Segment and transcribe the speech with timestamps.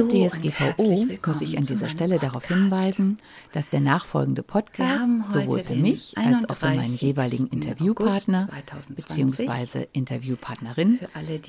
[0.00, 3.18] Laut DSGVO muss ich an dieser Stelle darauf hinweisen,
[3.52, 8.48] dass der nachfolgende Podcast sowohl für mich als auch für meinen jeweiligen Interviewpartner
[8.88, 9.86] bzw.
[9.92, 11.00] Interviewpartnerin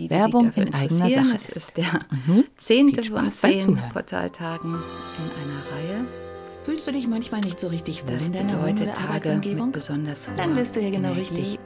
[0.09, 1.49] Werbung in eigener Sache ist.
[1.49, 2.43] ist der mhm.
[2.57, 6.20] zehnte von zehn Portaltagen in einer Reihe.
[6.63, 9.71] Fühlst du dich manchmal nicht so richtig wohl das in deiner Wohn- oder Arbeitsumgebung?
[9.71, 11.57] Besonders Dann bist du hier genau richtig.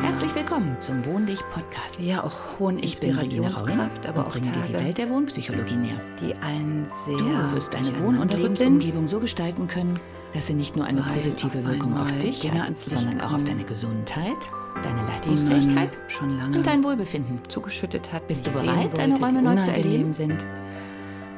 [0.00, 2.00] Herzlich willkommen zum Wohndich Podcast.
[2.00, 6.00] Ja, auch hohen Inspirationskraft, aber auch bringe dir die Welt der Wohnpsychologie näher.
[6.22, 10.00] Die einen sehr Du wirst deine Wohn- und Lebensumgebung so gestalten können,
[10.32, 14.36] dass sie nicht nur eine positive Wirkung auf dich hat, sondern auch auf deine Gesundheit,
[14.82, 18.26] deine Leistungsfähigkeit schon lange und dein Wohlbefinden zugeschüttet hat.
[18.26, 20.14] Bist du bereit, deine Räume neu zu erleben?
[20.14, 20.42] Sind,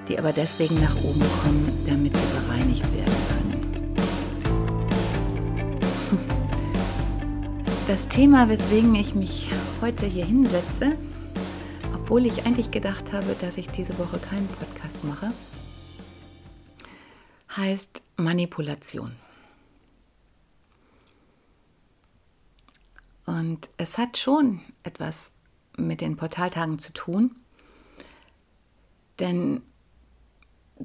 [0.08, 3.94] die aber deswegen nach oben kommen, damit sie bereinigt werden können.
[7.88, 9.50] Das Thema, weswegen ich mich
[9.80, 10.96] heute hier hinsetze,
[11.92, 15.32] obwohl ich eigentlich gedacht habe, dass ich diese Woche keinen Podcast mache,
[17.56, 19.12] heißt Manipulation.
[23.26, 25.32] Und es hat schon etwas
[25.76, 27.36] mit den Portaltagen zu tun,
[29.20, 29.62] denn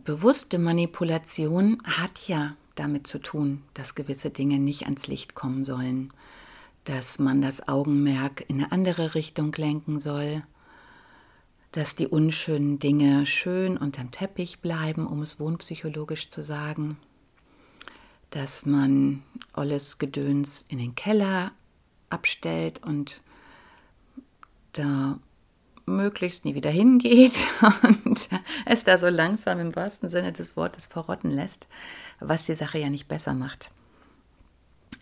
[0.03, 6.11] bewusste Manipulation hat ja damit zu tun, dass gewisse Dinge nicht ans Licht kommen sollen,
[6.83, 10.43] dass man das Augenmerk in eine andere Richtung lenken soll,
[11.71, 16.97] dass die unschönen Dinge schön unterm Teppich bleiben, um es wohnpsychologisch zu sagen,
[18.29, 19.23] dass man
[19.53, 21.51] alles Gedöns in den Keller
[22.09, 23.21] abstellt und
[24.73, 25.19] da
[25.85, 27.33] möglichst nie wieder hingeht
[27.83, 28.29] und
[28.65, 31.67] es da so langsam im wahrsten Sinne des Wortes verrotten lässt,
[32.19, 33.71] was die Sache ja nicht besser macht.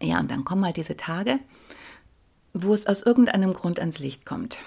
[0.02, 1.40] Ja, und dann kommen halt diese Tage,
[2.54, 4.58] wo es aus irgendeinem Grund ans Licht kommt.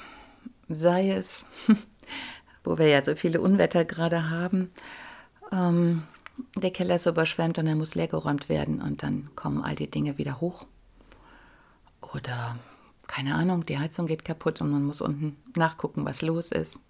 [0.69, 1.47] Sei es,
[2.65, 4.71] wo wir ja so viele Unwetter gerade haben,
[5.53, 6.05] ähm,
[6.55, 10.19] der Keller ist überschwemmt und er muss leergeräumt werden und dann kommen all die Dinge
[10.19, 10.67] wieder hoch.
[12.15, 12.59] Oder
[13.07, 16.81] keine Ahnung, die Heizung geht kaputt und man muss unten nachgucken, was los ist.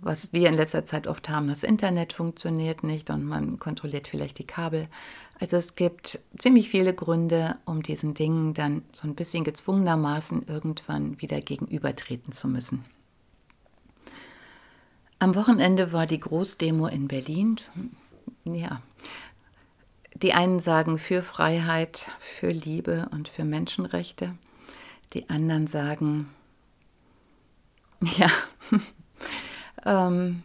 [0.00, 4.38] Was wir in letzter Zeit oft haben, das Internet funktioniert nicht und man kontrolliert vielleicht
[4.38, 4.88] die Kabel.
[5.38, 11.20] Also es gibt ziemlich viele Gründe, um diesen Dingen dann so ein bisschen gezwungenermaßen irgendwann
[11.20, 12.84] wieder gegenübertreten zu müssen.
[15.20, 17.56] Am Wochenende war die Großdemo in Berlin.
[18.44, 18.82] Ja,
[20.14, 24.34] die einen sagen für Freiheit, für Liebe und für Menschenrechte.
[25.12, 26.28] Die anderen sagen,
[28.00, 28.30] ja,
[29.84, 30.42] ähm,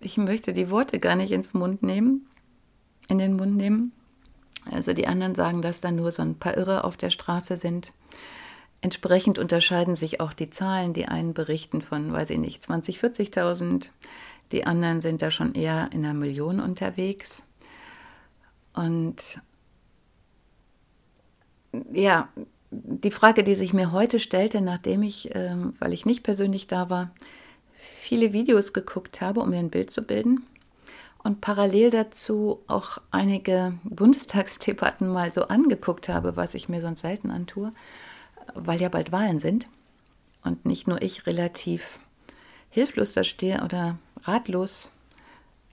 [0.00, 2.26] ich möchte die Worte gar nicht ins Mund nehmen,
[3.08, 3.92] in den Mund nehmen.
[4.70, 7.92] Also die anderen sagen, dass da nur so ein paar Irre auf der Straße sind.
[8.80, 10.94] Entsprechend unterscheiden sich auch die Zahlen.
[10.94, 13.90] Die einen berichten von, weiß ich nicht, 20, 40.000.
[14.52, 17.42] Die anderen sind da schon eher in einer Million unterwegs.
[18.74, 19.40] Und
[21.92, 22.28] ja,
[22.82, 26.90] die Frage, die sich mir heute stellte, nachdem ich, ähm, weil ich nicht persönlich da
[26.90, 27.10] war,
[27.76, 30.44] viele Videos geguckt habe, um mir ein Bild zu bilden
[31.22, 37.30] und parallel dazu auch einige Bundestagsdebatten mal so angeguckt habe, was ich mir sonst selten
[37.30, 37.70] antue,
[38.54, 39.68] weil ja bald Wahlen sind
[40.42, 41.98] und nicht nur ich relativ
[42.70, 44.90] hilflos da stehe oder ratlos.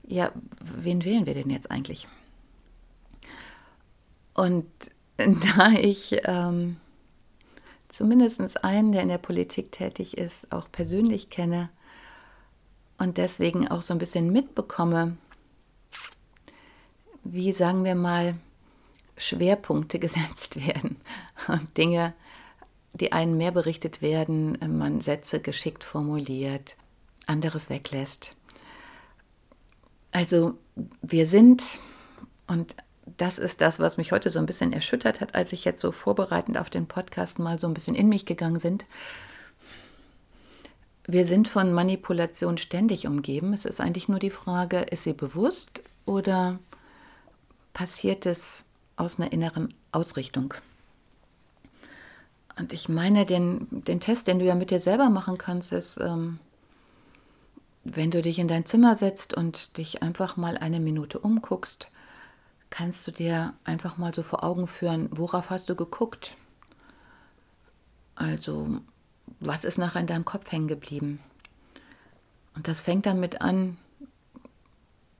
[0.06, 2.08] Ja, wen wählen wir denn jetzt eigentlich?
[4.34, 4.66] Und
[5.16, 6.76] da ich ähm,
[7.92, 11.70] zumindest einen, der in der Politik tätig ist, auch persönlich kenne
[12.98, 15.16] und deswegen auch so ein bisschen mitbekomme,
[17.24, 18.34] wie sagen wir mal,
[19.16, 20.96] Schwerpunkte gesetzt werden
[21.48, 22.14] und Dinge,
[22.94, 26.76] die einen mehr berichtet werden, man Sätze geschickt formuliert,
[27.26, 28.36] anderes weglässt.
[30.10, 30.58] Also
[31.00, 31.62] wir sind,
[32.46, 32.74] und
[33.04, 35.92] das ist das, was mich heute so ein bisschen erschüttert hat, als ich jetzt so
[35.92, 38.84] vorbereitend auf den Podcast mal so ein bisschen in mich gegangen sind.
[41.06, 43.52] Wir sind von Manipulation ständig umgeben.
[43.52, 46.60] Es ist eigentlich nur die Frage, ist sie bewusst oder
[47.74, 50.54] passiert es aus einer inneren Ausrichtung?
[52.56, 55.98] Und ich meine, den, den Test, den du ja mit dir selber machen kannst, ist,
[55.98, 56.38] ähm,
[57.82, 61.88] wenn du dich in dein Zimmer setzt und dich einfach mal eine Minute umguckst,
[62.72, 66.34] kannst du dir einfach mal so vor Augen führen, worauf hast du geguckt?
[68.14, 68.80] Also,
[69.40, 71.20] was ist nachher in deinem Kopf hängen geblieben?
[72.54, 73.76] Und das fängt damit an,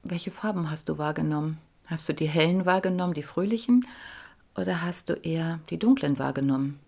[0.03, 1.59] welche Farben hast du wahrgenommen?
[1.87, 3.87] Hast du die hellen wahrgenommen, die fröhlichen,
[4.55, 6.81] oder hast du eher die dunklen wahrgenommen?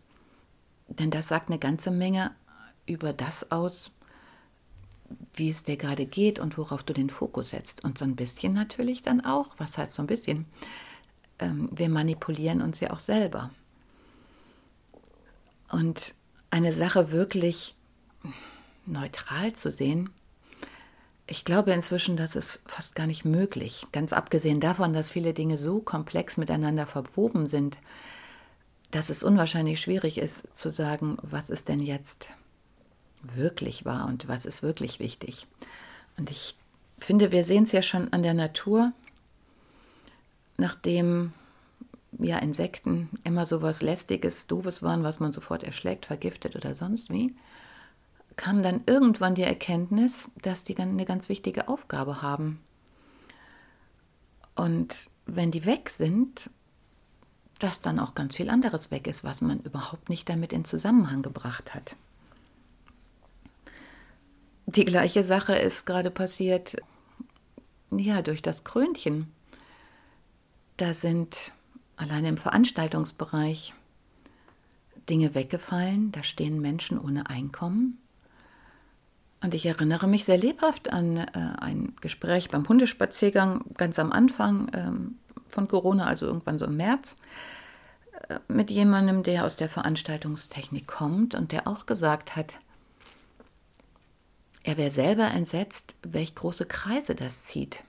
[0.88, 2.31] Denn das sagt eine ganze Menge
[2.87, 3.90] über das aus,
[5.34, 7.84] wie es dir gerade geht und worauf du den Fokus setzt.
[7.84, 10.46] Und so ein bisschen natürlich dann auch, was heißt so ein bisschen?
[11.38, 13.50] Ähm, wir manipulieren uns ja auch selber.
[15.70, 16.14] Und
[16.50, 17.75] eine Sache wirklich
[18.87, 20.11] neutral zu sehen,
[21.26, 23.87] ich glaube inzwischen, das ist fast gar nicht möglich.
[23.93, 27.78] Ganz abgesehen davon, dass viele Dinge so komplex miteinander verwoben sind,
[28.90, 32.28] dass es unwahrscheinlich schwierig ist zu sagen, was ist denn jetzt
[33.35, 35.47] wirklich wahr und was ist wirklich wichtig.
[36.17, 36.55] Und ich
[36.99, 38.93] finde, wir sehen es ja schon an der Natur,
[40.56, 41.32] nachdem
[42.19, 47.11] ja Insekten immer so was lästiges, doofes waren, was man sofort erschlägt, vergiftet oder sonst
[47.11, 47.35] wie,
[48.37, 52.61] kam dann irgendwann die Erkenntnis, dass die eine ganz wichtige Aufgabe haben.
[54.55, 56.50] Und wenn die weg sind,
[57.59, 61.23] dass dann auch ganz viel anderes weg ist, was man überhaupt nicht damit in Zusammenhang
[61.23, 61.97] gebracht hat.
[64.76, 66.76] Die gleiche Sache ist gerade passiert,
[67.93, 69.32] ja, durch das Krönchen.
[70.76, 71.53] Da sind
[71.97, 73.73] alleine im Veranstaltungsbereich
[75.09, 77.99] Dinge weggefallen, da stehen Menschen ohne Einkommen.
[79.43, 84.71] Und ich erinnere mich sehr lebhaft an äh, ein Gespräch beim Hundespaziergang ganz am Anfang
[84.73, 85.19] ähm,
[85.49, 87.15] von Corona, also irgendwann so im März,
[88.29, 92.56] äh, mit jemandem, der aus der Veranstaltungstechnik kommt und der auch gesagt hat,
[94.64, 97.84] er wäre selber entsetzt, welch große Kreise das zieht.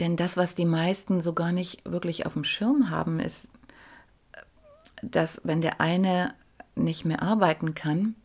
[0.00, 3.46] Denn das, was die meisten so gar nicht wirklich auf dem Schirm haben, ist,
[5.00, 6.34] dass wenn der eine
[6.74, 8.16] nicht mehr arbeiten kann,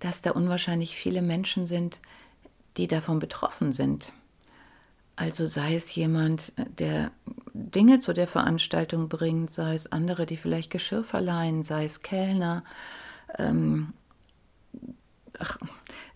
[0.00, 2.00] dass da unwahrscheinlich viele Menschen sind,
[2.76, 4.12] die davon betroffen sind.
[5.16, 7.12] Also sei es jemand, der
[7.54, 12.64] Dinge zu der Veranstaltung bringt, sei es andere, die vielleicht Geschirr verleihen, sei es Kellner,
[13.38, 13.92] ähm,
[15.42, 15.58] ach,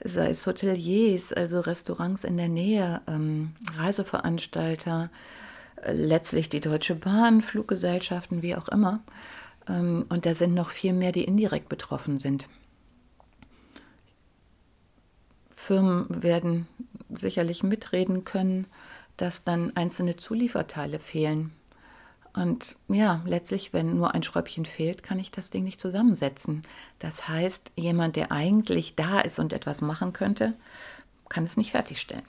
[0.02, 5.10] sei es Hoteliers, also Restaurants in der Nähe, ähm, Reiseveranstalter,
[5.82, 9.00] äh, letztlich die Deutsche Bahn, Fluggesellschaften, wie auch immer.
[9.68, 12.48] Ähm, und da sind noch viel mehr, die indirekt betroffen sind.
[15.54, 16.68] Firmen werden
[17.10, 18.66] sicherlich mitreden können,
[19.16, 21.52] dass dann einzelne Zulieferteile fehlen.
[22.36, 26.62] Und ja, letztlich, wenn nur ein Schräubchen fehlt, kann ich das Ding nicht zusammensetzen.
[26.98, 30.52] Das heißt, jemand, der eigentlich da ist und etwas machen könnte,
[31.30, 32.24] kann es nicht fertigstellen.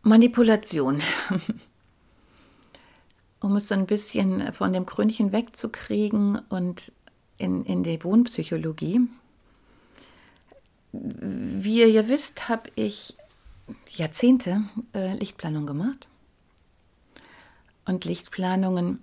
[0.00, 1.02] Manipulation.
[3.40, 6.90] um es so ein bisschen von dem Krönchen wegzukriegen und
[7.36, 9.02] in, in die Wohnpsychologie.
[10.92, 13.14] Wie ihr ja wisst, habe ich
[13.90, 14.62] Jahrzehnte
[14.94, 16.06] äh, Lichtplanung gemacht
[17.84, 19.02] und Lichtplanungen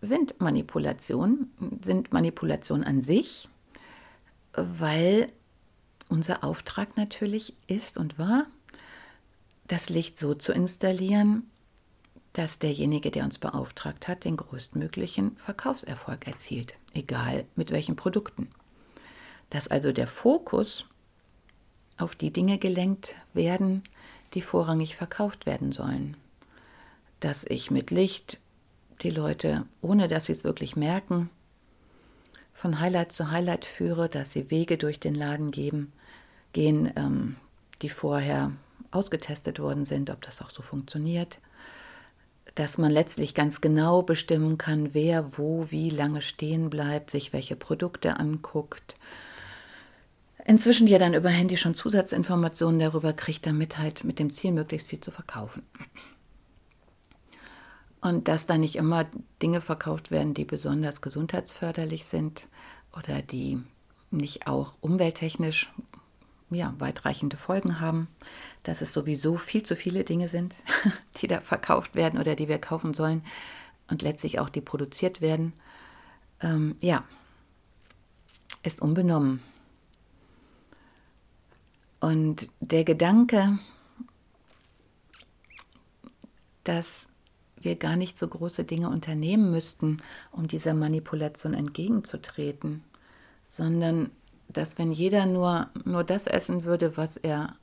[0.00, 1.50] sind Manipulation,
[1.82, 3.48] sind Manipulation an sich,
[4.52, 5.32] weil
[6.08, 8.46] unser Auftrag natürlich ist und war,
[9.66, 11.50] das Licht so zu installieren,
[12.32, 18.48] dass derjenige, der uns beauftragt hat, den größtmöglichen Verkaufserfolg erzielt, egal mit welchen Produkten.
[19.50, 20.84] Dass also der Fokus
[21.96, 23.82] auf die Dinge gelenkt werden,
[24.34, 26.16] die vorrangig verkauft werden sollen
[27.20, 28.40] dass ich mit Licht
[29.02, 31.30] die Leute, ohne dass sie es wirklich merken,
[32.52, 35.92] von Highlight zu Highlight führe, dass sie Wege durch den Laden geben,
[36.52, 37.36] gehen, ähm,
[37.82, 38.52] die vorher
[38.90, 41.38] ausgetestet worden sind, ob das auch so funktioniert,
[42.54, 47.56] dass man letztlich ganz genau bestimmen kann, wer wo wie lange stehen bleibt, sich welche
[47.56, 48.96] Produkte anguckt.
[50.46, 54.88] Inzwischen ja dann über Handy schon Zusatzinformationen darüber kriegt, damit halt mit dem Ziel möglichst
[54.88, 55.62] viel zu verkaufen.
[58.06, 59.06] Und dass da nicht immer
[59.42, 62.46] Dinge verkauft werden, die besonders gesundheitsförderlich sind
[62.96, 63.60] oder die
[64.12, 65.72] nicht auch umwelttechnisch
[66.50, 68.06] ja, weitreichende Folgen haben,
[68.62, 70.54] dass es sowieso viel zu viele Dinge sind,
[71.20, 73.24] die da verkauft werden oder die wir kaufen sollen
[73.88, 75.52] und letztlich auch die produziert werden.
[76.40, 77.02] Ähm, ja,
[78.62, 79.42] ist unbenommen.
[81.98, 83.58] Und der Gedanke,
[86.62, 87.08] dass
[87.66, 89.98] wir gar nicht so große Dinge unternehmen müssten,
[90.32, 92.82] um dieser Manipulation entgegenzutreten,
[93.46, 94.10] sondern
[94.48, 97.56] dass wenn jeder nur, nur das essen würde, was er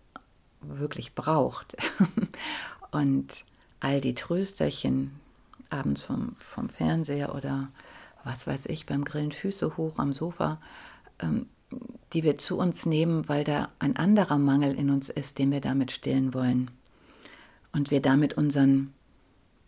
[0.62, 1.76] wirklich braucht
[2.92, 3.46] und
[3.80, 5.12] all die Trösterchen
[5.70, 7.70] abends vom, vom Fernseher oder
[8.24, 10.60] was weiß ich, beim Grillen Füße hoch am Sofa,
[11.20, 11.48] ähm,
[12.14, 15.62] die wir zu uns nehmen, weil da ein anderer Mangel in uns ist, den wir
[15.62, 16.70] damit stillen wollen.
[17.72, 18.94] Und wir damit unseren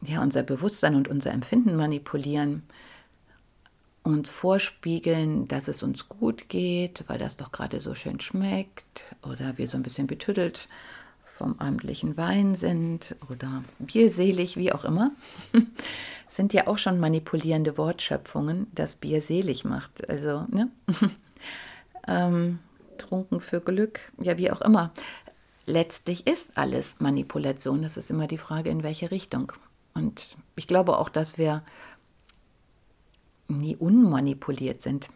[0.01, 2.63] ja, unser Bewusstsein und unser Empfinden manipulieren,
[4.03, 9.57] uns vorspiegeln, dass es uns gut geht, weil das doch gerade so schön schmeckt oder
[9.57, 10.67] wir so ein bisschen betüdelt
[11.23, 15.11] vom abendlichen Wein sind oder bierselig, wie auch immer,
[16.29, 20.07] sind ja auch schon manipulierende Wortschöpfungen, das Bier selig macht.
[20.09, 20.69] Also, ne?
[22.07, 22.59] ähm,
[22.97, 24.93] trunken für Glück, ja, wie auch immer.
[25.65, 27.81] Letztlich ist alles Manipulation.
[27.81, 29.51] Das ist immer die Frage, in welche Richtung.
[29.95, 31.63] Und ich glaube auch, dass wir
[33.47, 35.09] nie unmanipuliert sind.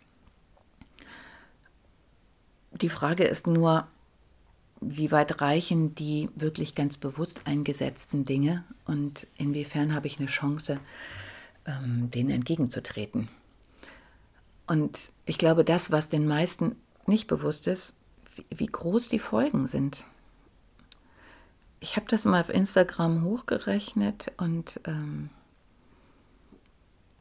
[2.71, 3.87] Die Frage ist nur,
[4.81, 10.79] wie weit reichen die wirklich ganz bewusst eingesetzten Dinge und inwiefern habe ich eine Chance,
[11.65, 13.27] ähm, denen entgegenzutreten.
[14.67, 16.75] Und ich glaube, das, was den meisten
[17.07, 17.95] nicht bewusst ist,
[18.35, 20.05] wie, wie groß die Folgen sind.
[21.79, 25.29] Ich habe das mal auf Instagram hochgerechnet und ähm,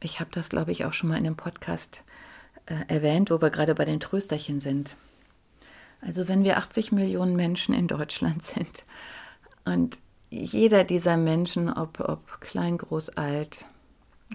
[0.01, 2.03] ich habe das, glaube ich, auch schon mal in einem Podcast
[2.65, 4.95] äh, erwähnt, wo wir gerade bei den Trösterchen sind.
[6.01, 8.83] Also wenn wir 80 Millionen Menschen in Deutschland sind
[9.65, 9.99] und
[10.29, 13.65] jeder dieser Menschen, ob, ob klein, groß, alt,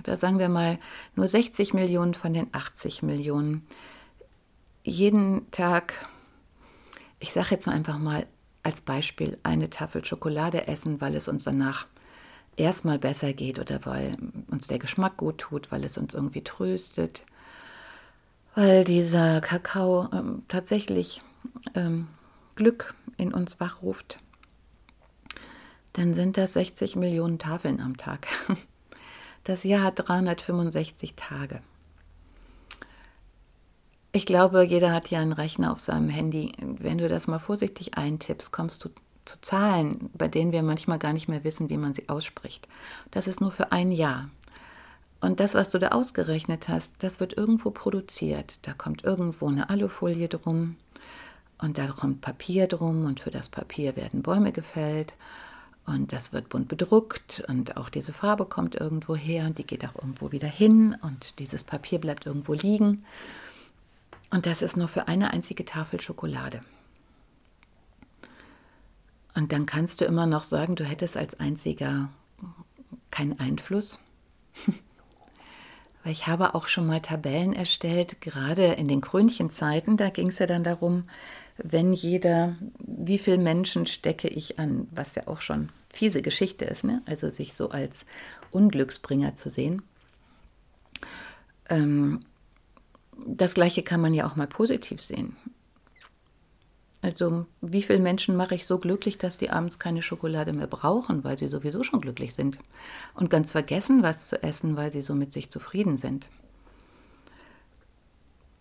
[0.03, 0.79] da sagen wir mal
[1.15, 3.67] nur 60 Millionen von den 80 Millionen,
[4.83, 6.09] jeden Tag,
[7.21, 8.27] ich sage jetzt mal einfach mal
[8.65, 11.87] als Beispiel, eine Tafel Schokolade essen, weil es uns danach
[12.57, 14.17] erstmal besser geht oder weil
[14.51, 17.25] uns der Geschmack gut tut, weil es uns irgendwie tröstet,
[18.55, 21.23] weil dieser Kakao ähm, tatsächlich
[21.75, 22.09] ähm,
[22.57, 24.19] Glück in uns wachruft,
[25.93, 28.27] dann sind das 60 Millionen Tafeln am Tag.
[29.47, 31.61] Das Jahr hat 365 Tage.
[34.17, 36.53] Ich glaube, jeder hat ja einen Rechner auf seinem Handy.
[36.61, 38.91] Wenn du das mal vorsichtig eintippst, kommst du
[39.25, 42.69] zu Zahlen, bei denen wir manchmal gar nicht mehr wissen, wie man sie ausspricht.
[43.11, 44.31] Das ist nur für ein Jahr.
[45.21, 48.55] Und das, was du da ausgerechnet hast, das wird irgendwo produziert.
[48.63, 50.77] Da kommt irgendwo eine Alufolie drum
[51.61, 55.15] und da kommt Papier drum und für das Papier werden Bäume gefällt
[55.87, 59.85] und das wird bunt bedruckt und auch diese Farbe kommt irgendwo her und die geht
[59.85, 63.05] auch irgendwo wieder hin und dieses Papier bleibt irgendwo liegen.
[64.31, 66.63] Und das ist nur für eine einzige Tafel Schokolade.
[69.35, 72.09] Und dann kannst du immer noch sagen, du hättest als einziger
[73.11, 73.99] keinen Einfluss.
[76.03, 80.39] Weil ich habe auch schon mal Tabellen erstellt, gerade in den Krönchenzeiten, da ging es
[80.39, 81.05] ja dann darum,
[81.57, 86.85] wenn jeder, wie viele Menschen stecke ich an, was ja auch schon fiese Geschichte ist,
[86.85, 87.01] ne?
[87.07, 88.07] also sich so als
[88.51, 89.83] Unglücksbringer zu sehen.
[91.71, 92.21] Ähm,
[93.27, 95.37] das gleiche kann man ja auch mal positiv sehen.
[97.05, 101.23] Also wie viele Menschen mache ich so glücklich, dass die abends keine Schokolade mehr brauchen,
[101.23, 102.59] weil sie sowieso schon glücklich sind
[103.15, 106.31] und ganz vergessen, was zu essen, weil sie so mit sich zufrieden sind.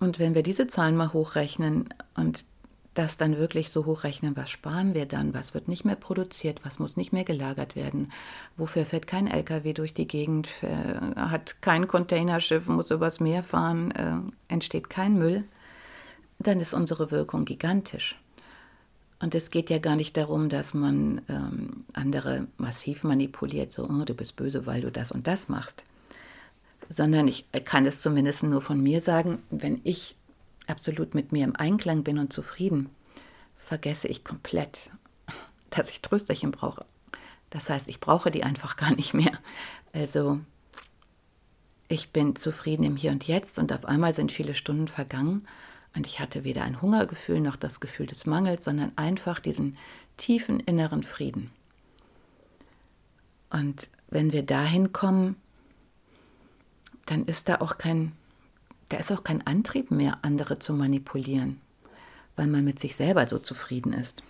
[0.02, 2.46] Und wenn wir diese Zahlen mal hochrechnen und
[2.94, 6.80] das dann wirklich so hochrechnen, was sparen wir dann, was wird nicht mehr produziert, was
[6.80, 8.12] muss nicht mehr gelagert werden,
[8.56, 13.92] wofür fährt kein LKW durch die Gegend, äh, hat kein Containerschiff, muss übers Meer fahren,
[13.92, 14.16] äh,
[14.48, 15.44] entsteht kein Müll,
[16.40, 18.18] dann ist unsere Wirkung gigantisch.
[19.20, 24.04] Und es geht ja gar nicht darum, dass man ähm, andere massiv manipuliert, so, oh,
[24.04, 25.84] du bist böse, weil du das und das machst.
[26.90, 30.18] Sondern ich kann es zumindest nur von mir sagen, wenn ich
[30.68, 32.90] absolut mit mir im Einklang bin und zufrieden,
[33.56, 34.92] vergesse ich komplett,
[35.70, 36.86] dass ich Trösterchen brauche.
[37.50, 39.38] Das heißt, ich brauche die einfach gar nicht mehr.
[39.92, 40.40] Also
[41.88, 45.48] ich bin zufrieden im Hier und Jetzt und auf einmal sind viele Stunden vergangen
[45.96, 49.78] und ich hatte weder ein Hungergefühl noch das Gefühl des Mangels, sondern einfach diesen
[50.18, 51.52] tiefen inneren Frieden.
[53.50, 55.36] Und wenn wir dahin kommen,
[57.06, 58.14] dann ist da auch kein,
[58.90, 61.60] da ist auch kein Antrieb mehr, andere zu manipulieren,
[62.36, 64.24] weil man mit sich selber so zufrieden ist.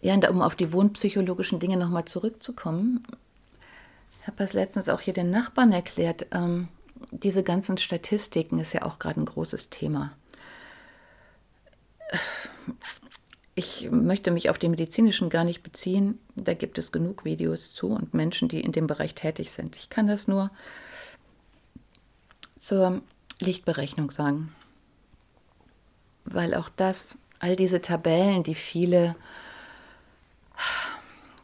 [0.00, 3.04] Ja, und um auf die wohnpsychologischen Dinge nochmal zurückzukommen,
[4.20, 6.26] ich habe das letztens auch hier den Nachbarn erklärt.
[6.32, 6.68] Ähm,
[7.10, 10.12] diese ganzen Statistiken ist ja auch gerade ein großes Thema.
[13.54, 16.18] Ich möchte mich auf die medizinischen gar nicht beziehen.
[16.34, 19.76] Da gibt es genug Videos zu und Menschen, die in dem Bereich tätig sind.
[19.76, 20.50] Ich kann das nur
[22.64, 23.02] zur
[23.40, 24.54] Lichtberechnung sagen.
[26.24, 29.16] Weil auch das, all diese Tabellen, die viele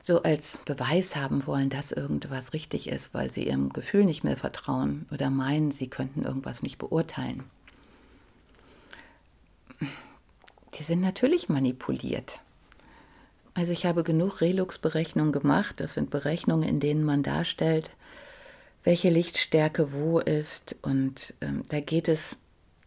[0.03, 4.39] so als Beweis haben wollen, dass irgendwas richtig ist, weil sie ihrem Gefühl nicht mehr
[4.39, 7.45] vertrauen oder meinen, sie könnten irgendwas nicht beurteilen.
[10.79, 12.41] Die sind natürlich manipuliert.
[13.53, 15.81] Also ich habe genug Relux-Berechnungen gemacht.
[15.81, 17.91] Das sind Berechnungen, in denen man darstellt,
[18.85, 20.77] welche Lichtstärke wo ist.
[20.83, 22.39] Und ähm, da geht es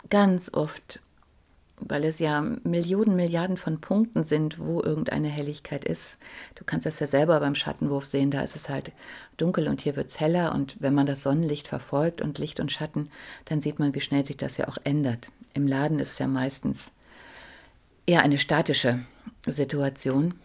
[0.09, 1.00] ganz oft,
[1.77, 6.17] weil es ja Millionen, Milliarden von Punkten sind, wo irgendeine Helligkeit ist.
[6.55, 8.91] Du kannst das ja selber beim Schattenwurf sehen, da ist es halt
[9.38, 10.53] dunkel und hier wird es heller.
[10.53, 13.09] Und wenn man das Sonnenlicht verfolgt und Licht und Schatten,
[13.45, 15.31] dann sieht man, wie schnell sich das ja auch ändert.
[15.53, 16.91] Im Laden ist es ja meistens
[18.05, 19.00] eher eine statische
[19.47, 20.35] Situation.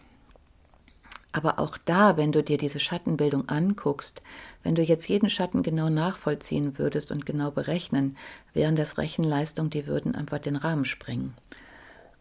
[1.31, 4.21] Aber auch da, wenn du dir diese Schattenbildung anguckst,
[4.63, 8.17] wenn du jetzt jeden Schatten genau nachvollziehen würdest und genau berechnen,
[8.53, 11.33] wären das Rechenleistungen, die würden einfach den Rahmen springen.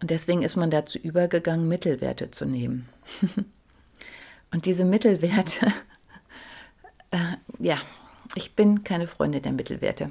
[0.00, 2.88] Und deswegen ist man dazu übergegangen, Mittelwerte zu nehmen.
[4.52, 5.66] und diese Mittelwerte,
[7.10, 7.78] äh, ja,
[8.34, 10.10] ich bin keine Freundin der Mittelwerte.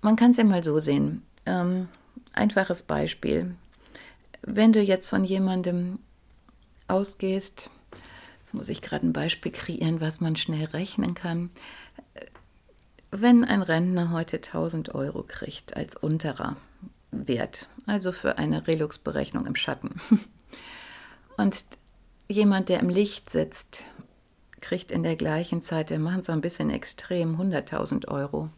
[0.00, 1.22] Man kann es ja mal so sehen.
[1.44, 1.88] Ähm,
[2.32, 3.54] einfaches Beispiel.
[4.42, 5.98] Wenn du jetzt von jemandem
[6.88, 7.70] ausgehst,
[8.50, 11.50] Jetzt muss ich gerade ein Beispiel kreieren, was man schnell rechnen kann.
[13.12, 16.56] Wenn ein Rentner heute 1000 Euro kriegt als unterer
[17.12, 20.00] Wert, also für eine Relux-Berechnung im Schatten,
[21.36, 21.64] und
[22.26, 23.84] jemand, der im Licht sitzt,
[24.60, 28.48] kriegt in der gleichen Zeit, wir machen es ein bisschen extrem, 100.000 Euro,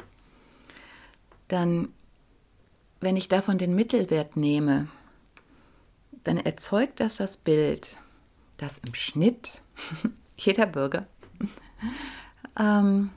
[1.49, 1.91] dann,
[3.01, 4.89] wenn ich davon den Mittelwert nehme,
[6.25, 7.99] dann erzeugt das das Bild,
[8.57, 9.62] dass im Schnitt
[10.37, 11.07] jeder Bürger,
[12.59, 13.11] ähm,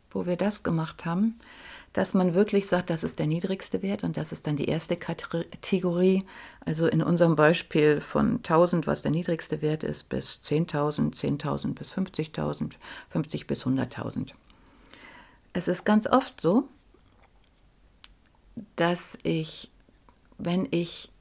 [0.10, 1.36] wo wir das gemacht haben,
[1.92, 4.96] dass man wirklich sagt, das ist der niedrigste Wert und das ist dann die erste
[4.96, 6.26] Kategorie.
[6.66, 11.92] Also in unserem Beispiel von 1000, was der niedrigste Wert ist, bis 10.000, 10.000 bis
[11.92, 12.72] 50.000,
[13.10, 14.30] 50 bis 100.000.
[15.52, 16.70] Es ist ganz oft so,
[18.76, 19.72] dass ich,
[20.38, 21.12] wenn ich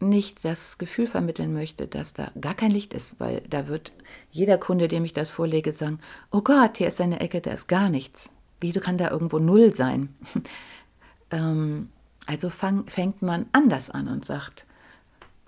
[0.00, 3.92] nicht das Gefühl vermitteln möchte, dass da gar kein Licht ist, weil da wird
[4.30, 5.98] jeder Kunde, dem ich das vorlege, sagen,
[6.30, 8.30] oh Gott, hier ist eine Ecke, da ist gar nichts.
[8.60, 10.14] Wieso kann da irgendwo Null sein?
[11.30, 11.88] ähm,
[12.26, 14.66] also fang, fängt man anders an und sagt,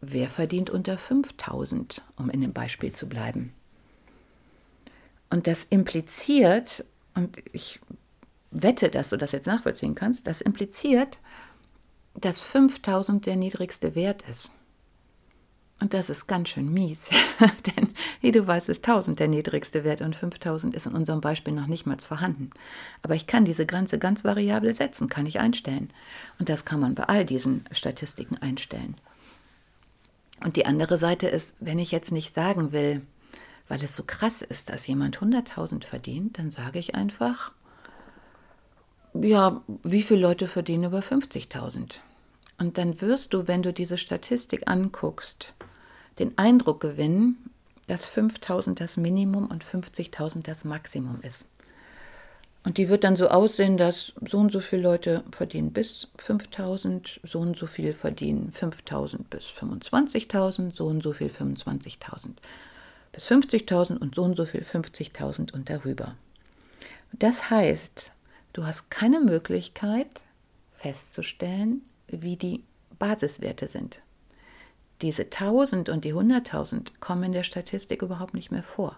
[0.00, 3.52] wer verdient unter 5000, um in dem Beispiel zu bleiben?
[5.28, 7.80] Und das impliziert, und ich
[8.50, 11.18] wette, dass du das jetzt nachvollziehen kannst, das impliziert,
[12.14, 14.50] dass 5000 der niedrigste Wert ist.
[15.80, 17.08] Und das ist ganz schön mies,
[17.66, 21.54] denn wie du weißt, ist 1000 der niedrigste Wert und 5000 ist in unserem Beispiel
[21.54, 22.50] noch nicht mal vorhanden.
[23.02, 25.90] Aber ich kann diese Grenze ganz variabel setzen, kann ich einstellen.
[26.38, 28.94] Und das kann man bei all diesen Statistiken einstellen.
[30.44, 33.00] Und die andere Seite ist, wenn ich jetzt nicht sagen will,
[33.68, 37.52] weil es so krass ist, dass jemand 100.000 verdient, dann sage ich einfach,
[39.14, 41.96] ja, wie viele Leute verdienen über 50.000?
[42.58, 45.54] Und dann wirst du, wenn du diese Statistik anguckst,
[46.18, 47.50] den Eindruck gewinnen,
[47.86, 51.44] dass 5.000 das Minimum und 50.000 das Maximum ist.
[52.62, 57.20] Und die wird dann so aussehen, dass so und so viele Leute verdienen bis 5.000,
[57.22, 62.34] so und so viel verdienen 5.000 bis 25.000, so und so viel 25.000
[63.12, 66.14] bis 50.000 und so und so viel 50.000 und darüber.
[67.12, 68.12] Das heißt,
[68.52, 70.22] Du hast keine Möglichkeit
[70.72, 72.64] festzustellen, wie die
[72.98, 74.00] Basiswerte sind.
[75.02, 78.96] Diese 1000 und die 100.000 kommen in der Statistik überhaupt nicht mehr vor.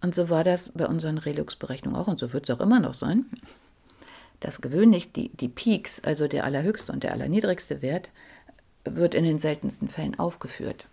[0.00, 2.94] Und so war das bei unseren Relux-Berechnungen auch und so wird es auch immer noch
[2.94, 3.26] sein,
[4.40, 8.10] dass gewöhnlich die, die Peaks, also der allerhöchste und der allerniedrigste Wert,
[8.84, 10.86] wird in den seltensten Fällen aufgeführt,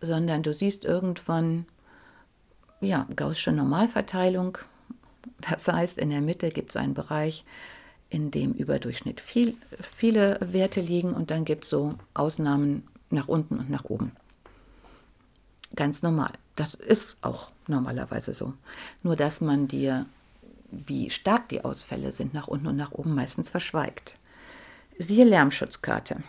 [0.00, 1.66] sondern du siehst irgendwann,
[2.80, 4.58] ja, gaußsche Normalverteilung,
[5.40, 7.44] das heißt, in der Mitte gibt es einen Bereich,
[8.10, 9.56] in dem überdurchschnitt viel,
[9.96, 14.12] viele Werte liegen und dann gibt es so Ausnahmen nach unten und nach oben.
[15.74, 16.32] Ganz normal.
[16.56, 18.54] Das ist auch normalerweise so.
[19.02, 20.06] Nur dass man dir,
[20.70, 24.16] wie stark die Ausfälle sind, nach unten und nach oben meistens verschweigt.
[24.98, 26.22] Siehe Lärmschutzkarte.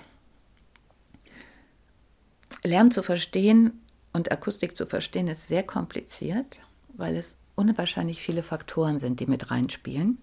[2.64, 3.80] Lärm zu verstehen
[4.14, 6.62] und Akustik zu verstehen ist sehr kompliziert,
[6.94, 10.18] weil es unwahrscheinlich viele Faktoren sind, die mit reinspielen.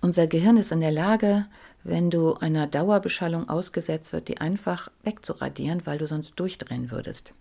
[0.00, 1.46] Unser Gehirn ist in der Lage,
[1.84, 7.32] wenn du einer Dauerbeschallung ausgesetzt wird, die einfach wegzuradieren, weil du sonst durchdrehen würdest.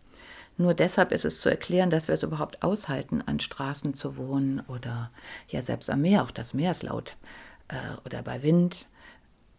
[0.58, 4.62] Nur deshalb ist es zu erklären, dass wir es überhaupt aushalten, an Straßen zu wohnen
[4.68, 5.12] oder
[5.50, 7.16] ja selbst am Meer, auch das Meer ist laut
[7.68, 7.76] äh,
[8.06, 8.88] oder bei Wind.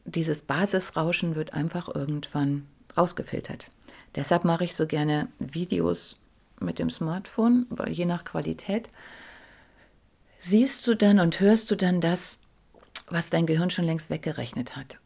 [0.05, 2.67] Dieses Basisrauschen wird einfach irgendwann
[2.97, 3.71] rausgefiltert.
[4.17, 6.17] Deshalb mache ich so gerne Videos
[6.61, 8.91] mit dem Smartphone, weil je nach Qualität
[10.41, 12.39] siehst du dann und hörst du dann das,
[13.09, 14.99] was dein Gehirn schon längst weggerechnet hat.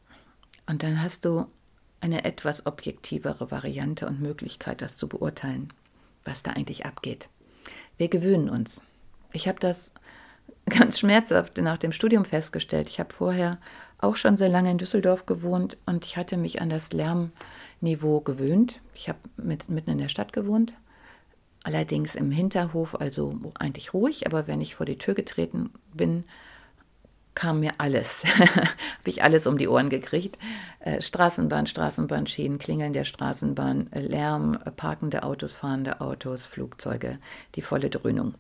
[0.67, 1.47] Und dann hast du
[2.01, 5.73] eine etwas objektivere Variante und Möglichkeit, das zu beurteilen,
[6.25, 7.29] was da eigentlich abgeht.
[7.97, 8.83] Wir gewöhnen uns.
[9.33, 9.93] Ich habe das
[10.67, 12.89] ganz schmerzhaft nach dem Studium festgestellt.
[12.89, 13.59] Ich habe vorher
[13.99, 18.81] auch schon sehr lange in Düsseldorf gewohnt und ich hatte mich an das Lärmniveau gewöhnt.
[18.95, 20.73] Ich habe mit, mitten in der Stadt gewohnt,
[21.65, 26.25] allerdings im Hinterhof, also eigentlich ruhig, aber wenn ich vor die Tür getreten bin,
[27.35, 30.39] kam mir alles, habe ich alles um die Ohren gekriegt.
[30.81, 37.19] Äh, Straßenbahn, Straßenbahnschienen, Klingeln der Straßenbahn, äh, Lärm, äh, parkende Autos, fahrende Autos, Flugzeuge,
[37.55, 38.35] die volle Dröhnung.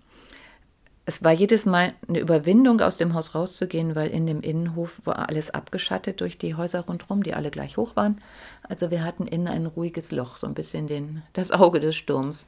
[1.04, 5.28] Es war jedes Mal eine Überwindung, aus dem Haus rauszugehen, weil in dem Innenhof war
[5.28, 8.20] alles abgeschattet durch die Häuser rundherum, die alle gleich hoch waren.
[8.62, 12.46] Also wir hatten innen ein ruhiges Loch, so ein bisschen den, das Auge des Sturms.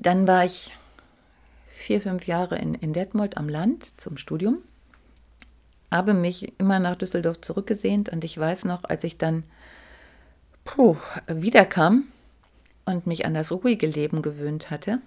[0.00, 0.72] Dann war ich
[1.68, 4.58] vier, fünf Jahre in, in Detmold am Land zum Studium,
[5.90, 9.44] habe mich immer nach Düsseldorf zurückgesehnt und ich weiß noch, als ich dann
[10.64, 12.04] puh, wiederkam
[12.86, 15.00] und mich an das ruhige Leben gewöhnt hatte,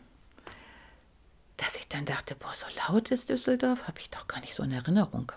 [1.58, 4.62] dass ich dann dachte, boah, so laut ist Düsseldorf, habe ich doch gar nicht so
[4.62, 5.32] in Erinnerung.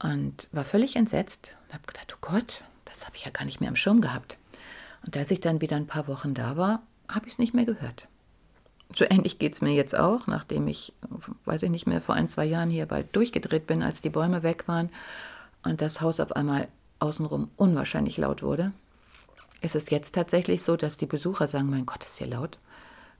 [0.00, 3.60] Und war völlig entsetzt und habe gedacht, oh Gott, das habe ich ja gar nicht
[3.60, 4.36] mehr im Schirm gehabt.
[5.04, 7.64] Und als ich dann wieder ein paar Wochen da war, habe ich es nicht mehr
[7.64, 8.06] gehört.
[8.96, 10.92] So ähnlich geht es mir jetzt auch, nachdem ich,
[11.44, 14.42] weiß ich nicht mehr, vor ein, zwei Jahren hier bald durchgedreht bin, als die Bäume
[14.42, 14.90] weg waren
[15.62, 16.68] und das Haus auf einmal
[16.98, 18.72] außenrum unwahrscheinlich laut wurde.
[19.60, 22.58] Es ist jetzt tatsächlich so, dass die Besucher sagen, mein Gott, ist hier laut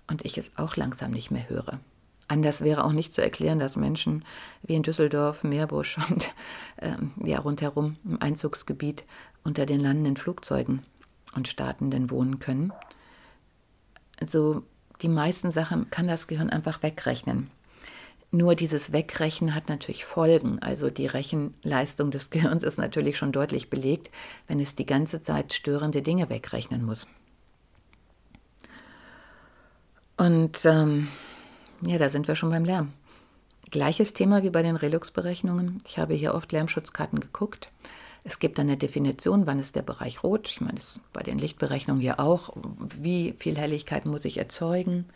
[0.09, 1.79] und ich es auch langsam nicht mehr höre.
[2.27, 4.25] Anders wäre auch nicht zu erklären, dass Menschen
[4.63, 6.33] wie in Düsseldorf, Meerbusch und
[6.81, 9.05] ähm, ja, rundherum im Einzugsgebiet
[9.45, 10.83] unter den landenden Flugzeugen
[11.35, 12.73] und Startenden wohnen können.
[14.21, 14.63] Also
[15.03, 17.51] die meisten Sachen kann das Gehirn einfach wegrechnen.
[18.33, 20.61] Nur dieses Wegrechnen hat natürlich Folgen.
[20.61, 24.11] Also die Rechenleistung des Gehirns ist natürlich schon deutlich belegt,
[24.47, 27.07] wenn es die ganze Zeit störende Dinge wegrechnen muss.
[30.17, 31.09] Und ähm,
[31.81, 32.93] ja, da sind wir schon beim Lärm.
[33.71, 35.83] Gleiches Thema wie bei den Relux-Berechnungen.
[35.87, 37.71] Ich habe hier oft Lärmschutzkarten geguckt.
[38.23, 40.49] Es gibt eine Definition, wann ist der Bereich rot.
[40.49, 42.55] Ich meine, das ist bei den Lichtberechnungen hier auch.
[43.01, 45.07] Wie viel Helligkeit muss ich erzeugen?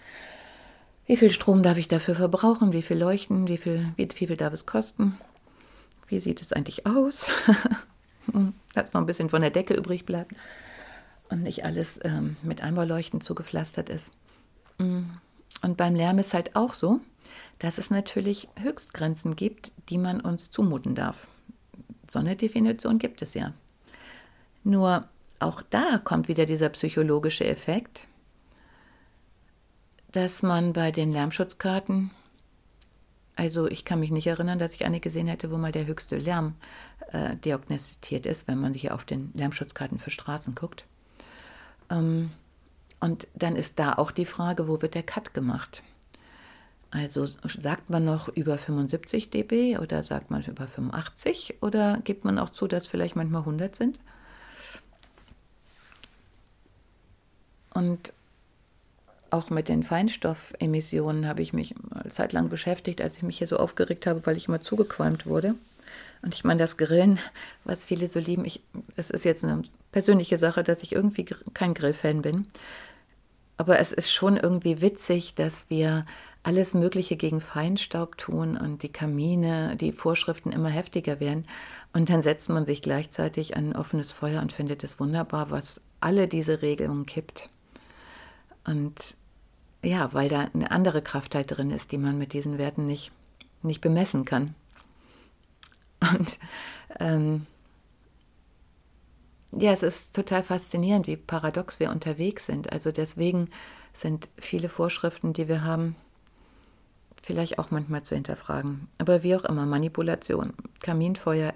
[1.06, 2.72] Wie viel Strom darf ich dafür verbrauchen?
[2.72, 3.46] Wie viel leuchten?
[3.46, 5.18] Wie viel, wie, wie viel darf es kosten?
[6.08, 7.26] Wie sieht es eigentlich aus?
[8.74, 10.32] Dass noch ein bisschen von der Decke übrig bleibt
[11.28, 14.12] und nicht alles ähm, mit Einbauleuchten zugepflastert ist.
[14.78, 15.02] Mm.
[15.62, 17.00] Und beim Lärm ist halt auch so,
[17.58, 21.26] dass es natürlich Höchstgrenzen gibt, die man uns zumuten darf.
[22.14, 23.52] So eine Definition gibt es ja.
[24.62, 25.08] Nur
[25.40, 28.06] auch da kommt wieder dieser psychologische Effekt,
[30.12, 32.12] dass man bei den Lärmschutzkarten,
[33.34, 36.16] also ich kann mich nicht erinnern, dass ich eine gesehen hätte, wo mal der höchste
[36.16, 36.54] Lärm
[37.10, 40.84] äh, diagnostiziert ist, wenn man hier auf den Lärmschutzkarten für Straßen guckt.
[41.90, 42.30] Ähm,
[43.00, 45.82] und dann ist da auch die Frage, wo wird der Cut gemacht?
[46.94, 52.38] Also sagt man noch über 75 dB oder sagt man über 85 oder gibt man
[52.38, 53.98] auch zu, dass vielleicht manchmal 100 sind?
[57.74, 58.12] Und
[59.30, 63.48] auch mit den Feinstoffemissionen habe ich mich eine Zeit lang beschäftigt, als ich mich hier
[63.48, 65.56] so aufgeregt habe, weil ich immer zugequalmt wurde.
[66.22, 67.18] Und ich meine, das Grillen,
[67.64, 68.46] was viele so lieben,
[68.94, 72.46] es ist jetzt eine persönliche Sache, dass ich irgendwie kein Grillfan bin.
[73.56, 76.06] Aber es ist schon irgendwie witzig, dass wir
[76.44, 81.46] alles Mögliche gegen Feinstaub tun und die Kamine, die Vorschriften immer heftiger werden.
[81.92, 85.80] Und dann setzt man sich gleichzeitig an ein offenes Feuer und findet es wunderbar, was
[86.00, 87.48] alle diese Regelungen kippt.
[88.64, 89.16] Und
[89.82, 93.10] ja, weil da eine andere Kraft halt drin ist, die man mit diesen Werten nicht,
[93.62, 94.54] nicht bemessen kann.
[96.00, 96.38] Und
[97.00, 97.46] ähm,
[99.52, 102.72] ja, es ist total faszinierend, wie paradox wir unterwegs sind.
[102.72, 103.48] Also deswegen
[103.94, 105.96] sind viele Vorschriften, die wir haben,
[107.24, 108.88] vielleicht auch manchmal zu hinterfragen.
[108.98, 111.54] Aber wie auch immer, Manipulation, Kaminfeuer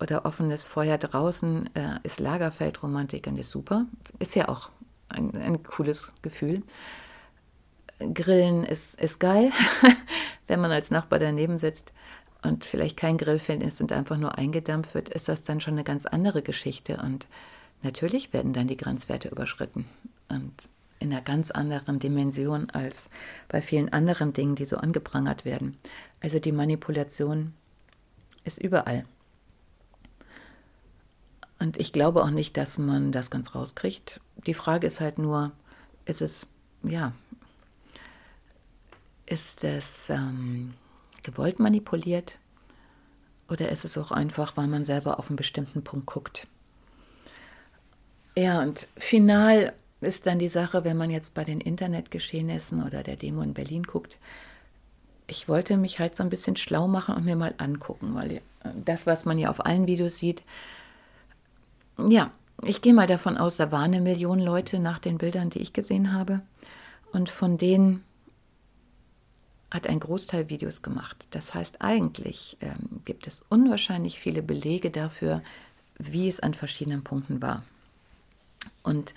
[0.00, 3.86] oder offenes Feuer draußen äh, ist Lagerfeldromantik und ist super.
[4.18, 4.70] Ist ja auch
[5.08, 6.62] ein, ein cooles Gefühl.
[7.98, 9.52] Grillen ist, ist geil,
[10.46, 11.92] wenn man als Nachbar daneben sitzt
[12.42, 15.84] und vielleicht kein Grillfan ist und einfach nur eingedampft wird, ist das dann schon eine
[15.84, 16.96] ganz andere Geschichte.
[16.96, 17.26] Und
[17.82, 19.86] natürlich werden dann die Grenzwerte überschritten.
[20.28, 20.52] Und
[21.02, 23.10] in einer ganz anderen Dimension als
[23.48, 25.78] bei vielen anderen Dingen, die so angeprangert werden.
[26.20, 27.52] Also die Manipulation
[28.44, 29.04] ist überall.
[31.58, 34.20] Und ich glaube auch nicht, dass man das ganz rauskriegt.
[34.46, 35.52] Die Frage ist halt nur,
[36.06, 36.48] ist es,
[36.82, 37.12] ja,
[39.26, 40.74] ist es ähm,
[41.22, 42.38] gewollt manipuliert
[43.48, 46.46] oder ist es auch einfach, weil man selber auf einen bestimmten Punkt guckt?
[48.36, 53.16] Ja, und final ist dann die Sache, wenn man jetzt bei den Internetgeschehnissen oder der
[53.16, 54.18] Demo in Berlin guckt,
[55.26, 58.42] ich wollte mich halt so ein bisschen schlau machen und mir mal angucken, weil
[58.84, 60.42] das, was man ja auf allen Videos sieht,
[61.98, 62.30] ja,
[62.64, 65.72] ich gehe mal davon aus, da waren eine Million Leute nach den Bildern, die ich
[65.72, 66.42] gesehen habe.
[67.12, 68.04] Und von denen
[69.70, 71.26] hat ein Großteil Videos gemacht.
[71.30, 75.42] Das heißt, eigentlich ähm, gibt es unwahrscheinlich viele Belege dafür,
[75.98, 77.62] wie es an verschiedenen Punkten war.
[78.82, 79.14] Und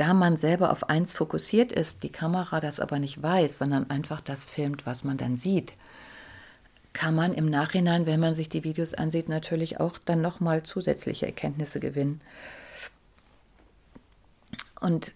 [0.00, 4.22] da man selber auf eins fokussiert ist, die Kamera das aber nicht weiß, sondern einfach
[4.22, 5.74] das filmt, was man dann sieht,
[6.94, 11.26] kann man im Nachhinein, wenn man sich die Videos ansieht, natürlich auch dann nochmal zusätzliche
[11.26, 12.22] Erkenntnisse gewinnen.
[14.80, 15.12] Und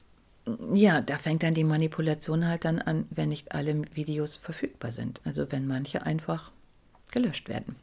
[0.74, 5.22] ja, da fängt dann die Manipulation halt dann an, wenn nicht alle Videos verfügbar sind.
[5.24, 6.52] Also wenn manche einfach
[7.10, 7.76] gelöscht werden.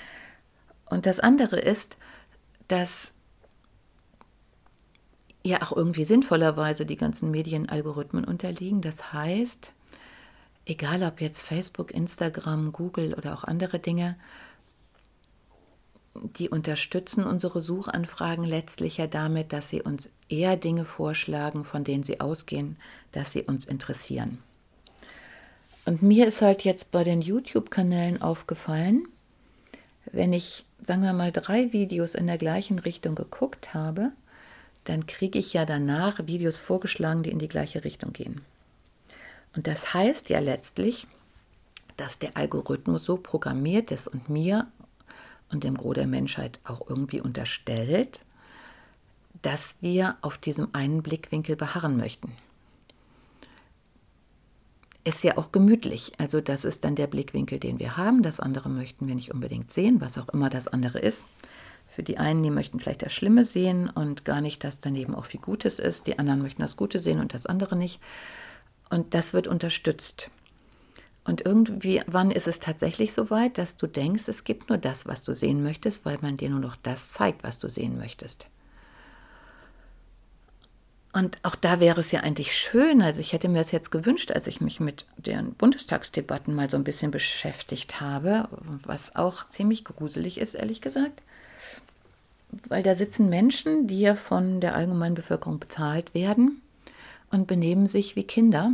[0.86, 1.98] Und das andere ist,
[2.68, 3.13] dass
[5.44, 8.80] ja auch irgendwie sinnvollerweise die ganzen Medienalgorithmen unterliegen.
[8.80, 9.72] Das heißt,
[10.66, 14.16] egal ob jetzt Facebook, Instagram, Google oder auch andere Dinge,
[16.14, 22.04] die unterstützen unsere Suchanfragen letztlich ja damit, dass sie uns eher Dinge vorschlagen, von denen
[22.04, 22.76] sie ausgehen,
[23.12, 24.38] dass sie uns interessieren.
[25.86, 29.06] Und mir ist halt jetzt bei den YouTube-Kanälen aufgefallen,
[30.12, 34.12] wenn ich, sagen wir mal, drei Videos in der gleichen Richtung geguckt habe,
[34.84, 38.42] dann kriege ich ja danach Videos vorgeschlagen, die in die gleiche Richtung gehen.
[39.56, 41.06] Und das heißt ja letztlich,
[41.96, 44.66] dass der Algorithmus so programmiert ist und mir
[45.50, 48.20] und dem Gros der Menschheit auch irgendwie unterstellt,
[49.42, 52.32] dass wir auf diesem einen Blickwinkel beharren möchten.
[55.04, 56.12] Ist ja auch gemütlich.
[56.18, 58.22] Also das ist dann der Blickwinkel, den wir haben.
[58.22, 61.26] Das andere möchten wir nicht unbedingt sehen, was auch immer das andere ist.
[61.94, 65.26] Für die einen, die möchten vielleicht das Schlimme sehen und gar nicht, dass daneben auch
[65.26, 66.08] viel Gutes ist.
[66.08, 68.00] Die anderen möchten das Gute sehen und das andere nicht.
[68.90, 70.28] Und das wird unterstützt.
[71.24, 75.06] Und irgendwie, wann ist es tatsächlich so weit, dass du denkst, es gibt nur das,
[75.06, 78.46] was du sehen möchtest, weil man dir nur noch das zeigt, was du sehen möchtest?
[81.12, 84.32] Und auch da wäre es ja eigentlich schön, also ich hätte mir das jetzt gewünscht,
[84.32, 88.48] als ich mich mit den Bundestagsdebatten mal so ein bisschen beschäftigt habe,
[88.82, 91.22] was auch ziemlich gruselig ist, ehrlich gesagt.
[92.68, 96.62] Weil da sitzen Menschen, die ja von der allgemeinen Bevölkerung bezahlt werden
[97.30, 98.72] und benehmen sich wie Kinder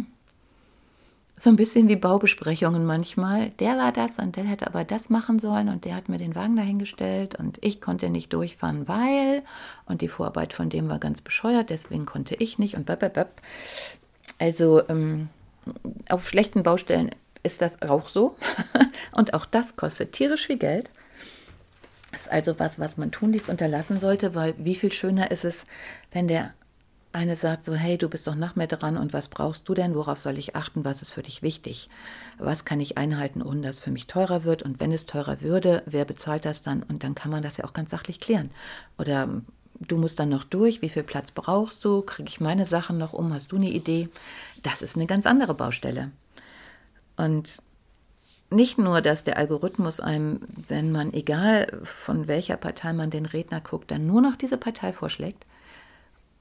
[1.41, 3.51] so ein bisschen wie Baubesprechungen manchmal.
[3.61, 6.35] Der war das und der hätte aber das machen sollen und der hat mir den
[6.35, 9.43] Wagen dahingestellt und ich konnte nicht durchfahren, weil
[9.87, 13.27] und die Vorarbeit von dem war ganz bescheuert, deswegen konnte ich nicht und blablabla.
[14.39, 15.31] Also ähm,
[16.11, 17.11] auf schlechten Baustellen
[17.43, 18.37] ist das auch so
[19.13, 20.91] und auch das kostet tierisch viel Geld.
[22.13, 25.65] Ist also was, was man tunlichst unterlassen sollte, weil wie viel schöner ist es,
[26.13, 26.53] wenn der
[27.13, 29.95] eine sagt so, hey, du bist doch nach mir dran und was brauchst du denn?
[29.95, 30.85] Worauf soll ich achten?
[30.85, 31.89] Was ist für dich wichtig?
[32.39, 34.63] Was kann ich einhalten, ohne dass es für mich teurer wird?
[34.63, 36.85] Und wenn es teurer würde, wer bezahlt das dann?
[36.85, 38.51] Und dann kann man das ja auch ganz sachlich klären.
[38.97, 39.29] Oder
[39.81, 42.03] du musst dann noch durch, wie viel Platz brauchst du?
[42.03, 43.35] Kriege ich meine Sachen noch um?
[43.35, 44.09] Hast du eine Idee?
[44.63, 46.13] Das ist eine ganz andere Baustelle.
[47.17, 47.61] Und
[48.51, 53.61] nicht nur, dass der Algorithmus einem, wenn man, egal von welcher Partei man den Redner
[53.61, 55.47] guckt, dann nur noch diese Partei vorschlägt,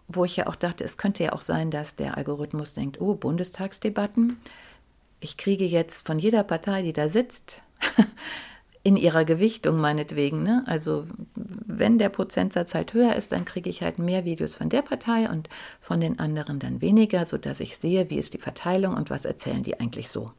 [0.08, 3.14] wo ich ja auch dachte, es könnte ja auch sein, dass der Algorithmus denkt, oh,
[3.14, 4.38] Bundestagsdebatten,
[5.20, 7.62] ich kriege jetzt von jeder Partei, die da sitzt,
[8.84, 10.64] in ihrer Gewichtung meinetwegen, ne?
[10.66, 14.82] also wenn der Prozentsatz halt höher ist, dann kriege ich halt mehr Videos von der
[14.82, 19.10] Partei und von den anderen dann weniger, sodass ich sehe, wie ist die Verteilung und
[19.10, 20.32] was erzählen die eigentlich so.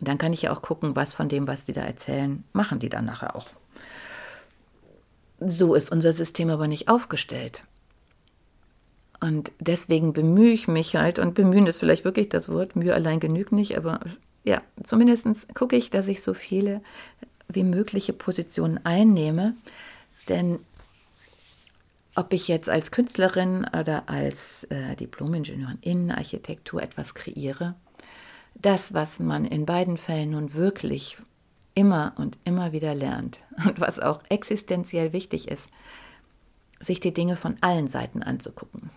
[0.00, 2.78] Und dann kann ich ja auch gucken, was von dem, was die da erzählen, machen
[2.78, 3.46] die dann nachher auch.
[5.38, 7.64] So ist unser System aber nicht aufgestellt.
[9.20, 13.20] Und deswegen bemühe ich mich halt, und bemühen ist vielleicht wirklich das Wort, Mühe allein
[13.20, 14.00] genügt nicht, aber
[14.44, 16.80] ja, zumindest gucke ich, dass ich so viele
[17.48, 19.54] wie mögliche Positionen einnehme.
[20.28, 20.60] Denn
[22.14, 27.74] ob ich jetzt als Künstlerin oder als äh, Diplom-Ingenieurin in Architektur etwas kreiere,
[28.62, 31.16] das, was man in beiden Fällen nun wirklich
[31.74, 35.68] immer und immer wieder lernt und was auch existenziell wichtig ist,
[36.80, 38.90] sich die Dinge von allen Seiten anzugucken.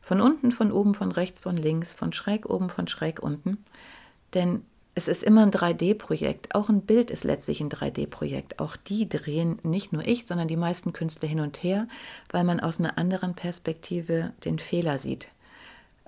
[0.00, 3.64] Von unten, von oben, von rechts, von links, von schräg oben, von schräg unten.
[4.34, 4.62] Denn
[4.94, 6.54] es ist immer ein 3D-Projekt.
[6.54, 8.58] Auch ein Bild ist letztlich ein 3D-Projekt.
[8.58, 11.86] Auch die drehen nicht nur ich, sondern die meisten Künstler hin und her,
[12.30, 15.28] weil man aus einer anderen Perspektive den Fehler sieht.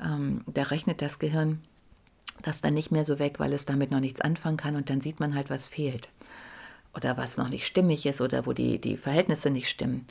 [0.01, 1.63] Ähm, da rechnet das Gehirn
[2.43, 5.01] das dann nicht mehr so weg, weil es damit noch nichts anfangen kann und dann
[5.01, 6.09] sieht man halt, was fehlt.
[6.95, 10.07] Oder was noch nicht stimmig ist oder wo die, die Verhältnisse nicht stimmen.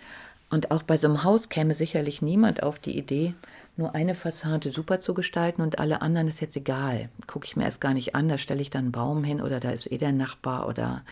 [0.50, 3.34] Und auch bei so einem Haus käme sicherlich niemand auf die Idee,
[3.78, 7.10] nur eine Fassade super zu gestalten und alle anderen ist jetzt egal.
[7.26, 9.62] Gucke ich mir erst gar nicht an, da stelle ich dann einen Baum hin oder
[9.62, 11.04] da ist eh der Nachbar oder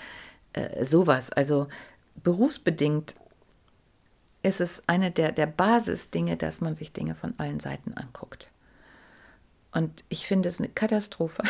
[0.53, 1.31] äh, sowas.
[1.31, 1.67] Also
[2.21, 3.15] berufsbedingt
[4.43, 8.47] ist es eine der, der Basisdinge, dass man sich Dinge von allen Seiten anguckt.
[9.71, 11.43] Und ich finde es eine Katastrophe,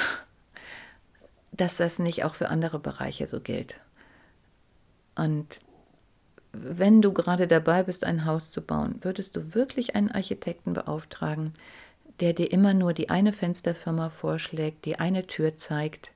[1.52, 3.80] dass das nicht auch für andere Bereiche so gilt.
[5.16, 5.62] Und
[6.52, 11.54] wenn du gerade dabei bist, ein Haus zu bauen, würdest du wirklich einen Architekten beauftragen,
[12.20, 16.12] der dir immer nur die eine Fensterfirma vorschlägt, die eine Tür zeigt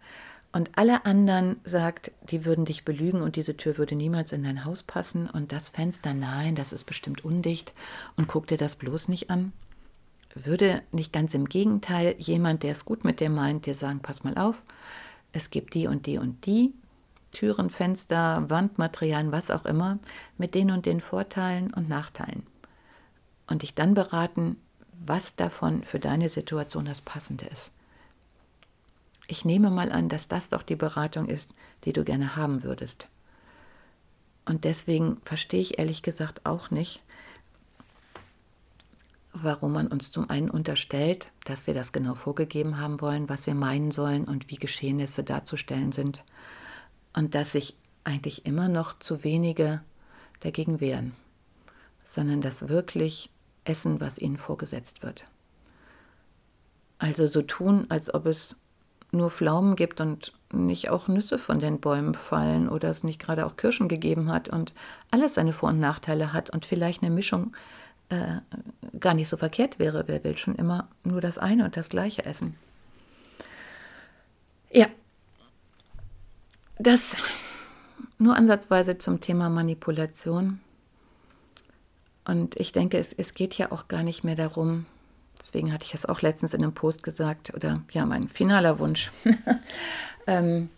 [0.52, 4.66] und alle anderen sagt, die würden dich belügen und diese Tür würde niemals in dein
[4.66, 7.74] Haus passen und das Fenster, nein, das ist bestimmt undicht
[8.18, 9.52] und guck dir das bloß nicht an?
[10.36, 14.24] Würde nicht ganz im Gegenteil jemand, der es gut mit dir meint, dir sagen, pass
[14.24, 14.62] mal auf,
[15.32, 16.74] es gibt die und die und die
[17.32, 20.00] Türen, Fenster, Wandmaterialien, was auch immer,
[20.38, 22.46] mit den und den Vorteilen und Nachteilen.
[23.48, 24.58] Und dich dann beraten,
[25.06, 27.72] was davon für deine Situation das Passende ist.
[29.28, 31.54] Ich nehme mal an, dass das doch die Beratung ist,
[31.86, 33.08] die du gerne haben würdest.
[34.46, 37.02] Und deswegen verstehe ich ehrlich gesagt auch nicht,
[39.34, 43.56] warum man uns zum einen unterstellt, dass wir das genau vorgegeben haben wollen, was wir
[43.56, 46.24] meinen sollen und wie Geschehnisse darzustellen sind
[47.14, 49.82] und dass sich eigentlich immer noch zu wenige
[50.42, 51.14] dagegen wehren,
[52.06, 53.30] sondern das wirklich
[53.66, 55.26] essen, was ihnen vorgesetzt wird.
[57.00, 58.58] Also so tun, als ob es
[59.12, 63.46] nur Pflaumen gibt und nicht auch Nüsse von den Bäumen fallen oder es nicht gerade
[63.46, 64.74] auch Kirschen gegeben hat und
[65.12, 67.56] alles seine Vor- und Nachteile hat und vielleicht eine Mischung
[68.14, 70.04] äh, gar nicht so verkehrt wäre.
[70.08, 72.56] Wer will schon immer nur das eine und das gleiche essen?
[74.72, 74.88] Ja,
[76.80, 77.16] das
[78.18, 80.60] nur ansatzweise zum Thema Manipulation.
[82.26, 84.86] Und ich denke, es, es geht ja auch gar nicht mehr darum,
[85.38, 89.12] deswegen hatte ich es auch letztens in einem Post gesagt, oder ja, mein finaler Wunsch.
[90.28, 90.70] ähm,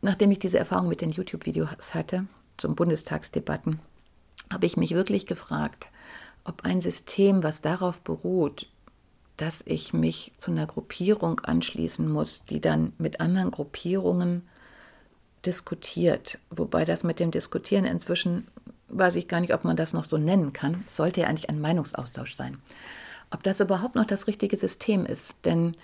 [0.00, 2.26] nachdem ich diese Erfahrung mit den YouTube-Videos hatte,
[2.56, 3.80] zum Bundestagsdebatten,
[4.52, 5.88] habe ich mich wirklich gefragt,
[6.44, 8.66] ob ein System, was darauf beruht,
[9.36, 14.42] dass ich mich zu einer Gruppierung anschließen muss, die dann mit anderen Gruppierungen
[15.44, 16.38] diskutiert.
[16.50, 18.46] Wobei das mit dem Diskutieren inzwischen,
[18.88, 21.60] weiß ich gar nicht, ob man das noch so nennen kann, sollte ja eigentlich ein
[21.60, 22.58] Meinungsaustausch sein.
[23.30, 25.76] Ob das überhaupt noch das richtige System ist, denn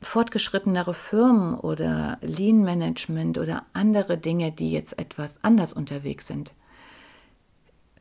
[0.00, 6.52] fortgeschrittenere Firmen oder Lean Management oder andere Dinge, die jetzt etwas anders unterwegs sind,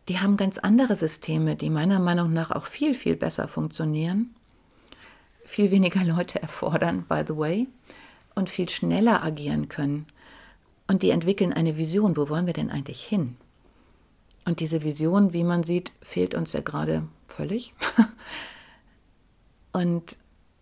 [0.07, 4.33] die haben ganz andere Systeme, die meiner Meinung nach auch viel, viel besser funktionieren,
[5.43, 7.67] viel weniger Leute erfordern, by the way,
[8.35, 10.05] und viel schneller agieren können.
[10.87, 13.35] Und die entwickeln eine Vision, wo wollen wir denn eigentlich hin?
[14.45, 17.73] Und diese Vision, wie man sieht, fehlt uns ja gerade völlig.
[19.73, 20.17] und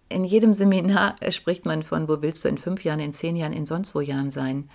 [0.10, 3.54] in jedem Seminar spricht man von, wo willst du in fünf Jahren, in zehn Jahren,
[3.54, 4.70] in sonst wo Jahren sein.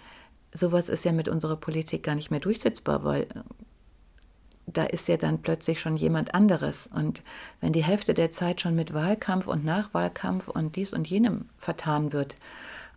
[0.55, 3.27] Sowas ist ja mit unserer Politik gar nicht mehr durchsetzbar, weil
[4.67, 6.87] da ist ja dann plötzlich schon jemand anderes.
[6.87, 7.23] Und
[7.61, 12.13] wenn die Hälfte der Zeit schon mit Wahlkampf und Nachwahlkampf und dies und jenem vertan
[12.13, 12.37] wird,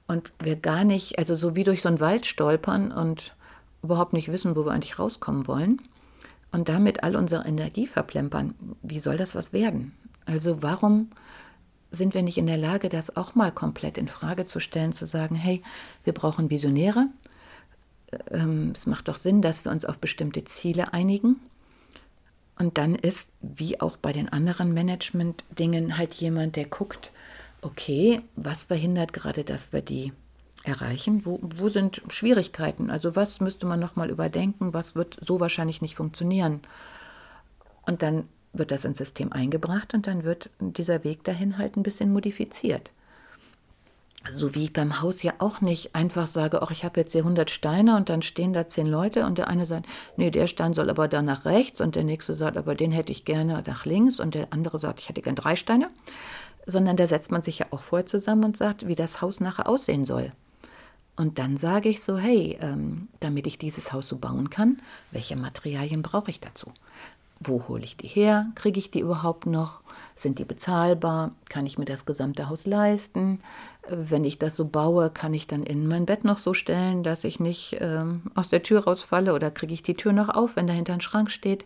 [0.07, 3.33] und wir gar nicht, also so wie durch so einen Wald stolpern und
[3.81, 5.81] überhaupt nicht wissen, wo wir eigentlich rauskommen wollen
[6.51, 9.93] und damit all unsere Energie verplempern, wie soll das was werden?
[10.25, 11.09] Also warum
[11.91, 15.05] sind wir nicht in der Lage, das auch mal komplett in Frage zu stellen, zu
[15.05, 15.61] sagen, hey,
[16.03, 17.07] wir brauchen Visionäre.
[18.31, 21.39] Ähm, es macht doch Sinn, dass wir uns auf bestimmte Ziele einigen.
[22.57, 27.11] Und dann ist, wie auch bei den anderen Management-Dingen, halt jemand, der guckt,
[27.61, 30.13] okay, was verhindert gerade, dass wir die
[30.63, 31.25] erreichen?
[31.25, 32.89] Wo, wo sind Schwierigkeiten?
[32.89, 34.73] Also was müsste man nochmal überdenken?
[34.73, 36.61] Was wird so wahrscheinlich nicht funktionieren?
[37.85, 41.83] Und dann wird das ins System eingebracht und dann wird dieser Weg dahin halt ein
[41.83, 42.91] bisschen modifiziert.
[44.31, 47.21] So wie ich beim Haus ja auch nicht einfach sage, ach, ich habe jetzt hier
[47.21, 50.73] 100 Steine und dann stehen da 10 Leute und der eine sagt, nee, der Stein
[50.73, 53.85] soll aber da nach rechts und der nächste sagt, aber den hätte ich gerne nach
[53.85, 55.89] links und der andere sagt, ich hätte gerne drei Steine.
[56.65, 59.67] Sondern da setzt man sich ja auch vorher zusammen und sagt, wie das Haus nachher
[59.67, 60.31] aussehen soll.
[61.15, 64.79] Und dann sage ich so, hey, ähm, damit ich dieses Haus so bauen kann,
[65.11, 66.71] welche Materialien brauche ich dazu?
[67.39, 68.47] Wo hole ich die her?
[68.55, 69.81] Kriege ich die überhaupt noch?
[70.15, 71.31] Sind die bezahlbar?
[71.49, 73.41] Kann ich mir das gesamte Haus leisten?
[73.87, 77.25] Wenn ich das so baue, kann ich dann in mein Bett noch so stellen, dass
[77.25, 80.67] ich nicht ähm, aus der Tür rausfalle oder kriege ich die Tür noch auf, wenn
[80.67, 81.65] dahinter ein Schrank steht?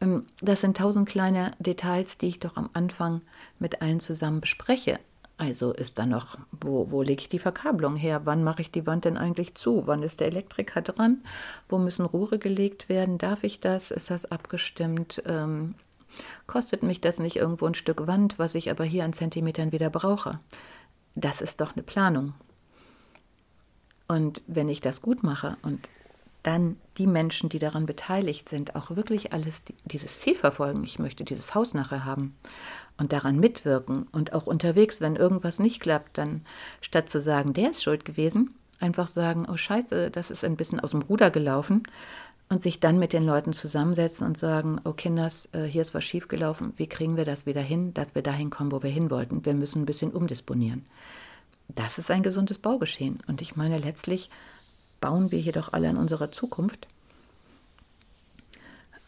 [0.00, 3.22] Ähm, das sind tausend kleine Details, die ich doch am Anfang
[3.58, 4.98] mit allen zusammen bespreche.
[5.38, 8.22] Also ist da noch, wo, wo lege ich die Verkabelung her?
[8.24, 9.86] Wann mache ich die Wand denn eigentlich zu?
[9.86, 11.22] Wann ist der Elektriker dran?
[11.70, 13.16] Wo müssen Rohre gelegt werden?
[13.16, 13.90] Darf ich das?
[13.90, 15.22] Ist das abgestimmt?
[15.24, 15.76] Ähm,
[16.46, 19.88] kostet mich das nicht irgendwo ein Stück Wand, was ich aber hier an Zentimetern wieder
[19.88, 20.38] brauche?
[21.14, 22.34] Das ist doch eine Planung.
[24.08, 25.88] Und wenn ich das gut mache und
[26.42, 30.84] dann die Menschen, die daran beteiligt sind, auch wirklich alles dieses Ziel verfolgen.
[30.84, 32.34] Ich möchte dieses Haus nachher haben
[32.96, 36.44] und daran mitwirken und auch unterwegs, wenn irgendwas nicht klappt, dann
[36.80, 40.80] statt zu sagen, der ist schuld gewesen, einfach sagen, oh scheiße, das ist ein bisschen
[40.80, 41.82] aus dem Ruder gelaufen
[42.50, 46.04] und sich dann mit den Leuten zusammensetzen und sagen, oh Kinders, äh, hier ist was
[46.04, 49.44] schiefgelaufen, wie kriegen wir das wieder hin, dass wir dahin kommen, wo wir hin wollten.
[49.46, 50.84] Wir müssen ein bisschen umdisponieren.
[51.68, 53.20] Das ist ein gesundes Baugeschehen.
[53.28, 54.30] Und ich meine, letztlich
[55.00, 56.88] bauen wir hier doch alle an unserer Zukunft.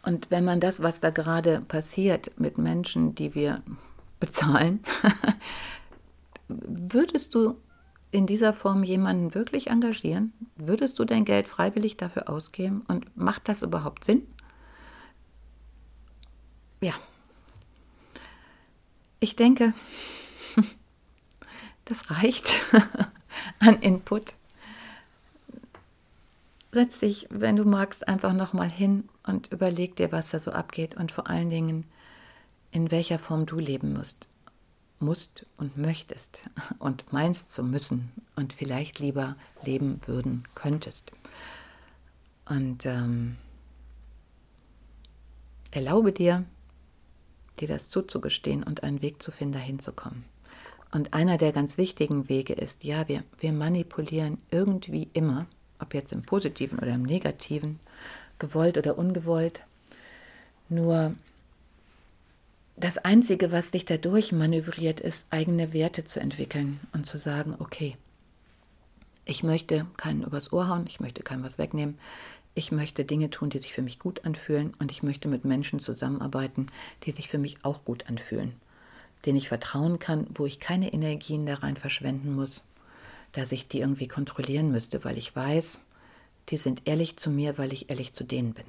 [0.05, 3.61] Und wenn man das, was da gerade passiert mit Menschen, die wir
[4.21, 4.85] bezahlen,
[6.49, 7.57] würdest du
[8.13, 10.33] in dieser Form jemanden wirklich engagieren?
[10.55, 12.85] Würdest du dein Geld freiwillig dafür ausgeben?
[12.87, 14.27] Und macht das überhaupt Sinn?
[16.81, 16.95] Ja.
[19.19, 19.75] Ich denke,
[21.87, 22.61] das reicht
[23.59, 24.35] an Input
[26.73, 30.97] setz dich, wenn du magst, einfach nochmal hin und überleg dir, was da so abgeht
[30.97, 31.85] und vor allen Dingen,
[32.71, 34.27] in welcher Form du leben musst,
[35.03, 36.49] musst und möchtest
[36.79, 41.13] und meinst zu müssen und vielleicht lieber leben würden könntest.
[42.49, 43.37] Und ähm,
[45.71, 46.45] erlaube dir,
[47.61, 50.25] dir das zuzugestehen und einen Weg zu finden, dahin zu kommen.
[50.91, 55.47] Und einer der ganz wichtigen Wege ist, ja, wir, wir manipulieren irgendwie immer
[55.83, 57.81] ob jetzt im positiven oder im negativen,
[58.39, 59.63] gewollt oder ungewollt.
[60.69, 61.15] Nur
[62.83, 67.97] das Einzige, was dich dadurch manövriert, ist, eigene Werte zu entwickeln und zu sagen, okay,
[69.25, 71.99] ich möchte keinen übers Ohr hauen, ich möchte keinem was wegnehmen,
[72.55, 75.81] ich möchte Dinge tun, die sich für mich gut anfühlen und ich möchte mit Menschen
[75.81, 76.67] zusammenarbeiten,
[77.05, 78.53] die sich für mich auch gut anfühlen,
[79.25, 82.63] denen ich vertrauen kann, wo ich keine Energien da rein verschwenden muss
[83.33, 85.79] dass ich die irgendwie kontrollieren müsste, weil ich weiß,
[86.51, 88.67] die sind ehrlich zu mir, weil ich ehrlich zu denen bin.